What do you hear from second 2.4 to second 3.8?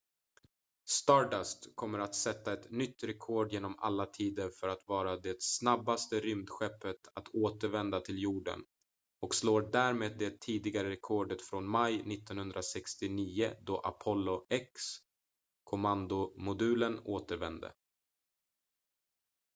ett nytt rekord genom